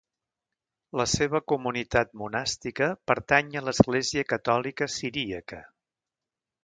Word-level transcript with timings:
La 1.01 1.05
seva 1.15 1.41
comunitat 1.51 2.15
monàstica 2.21 2.87
pertany 3.11 3.53
a 3.61 3.63
l'Església 3.67 4.25
Catòlica 4.35 4.89
Siríaca. 4.97 5.61